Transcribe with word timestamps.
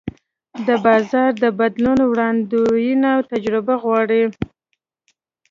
د 0.67 0.69
بازار 0.85 1.31
د 1.43 1.45
بدلون 1.59 1.99
وړاندوینه 2.05 3.11
تجربه 3.31 3.73
غواړي. 3.83 4.23